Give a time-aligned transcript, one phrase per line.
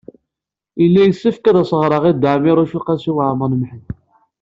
[0.81, 3.87] Yella yessefk ad as-ɣreɣ i Dda Ɛmiiruc u Qasi Waɛmer n Ḥmed.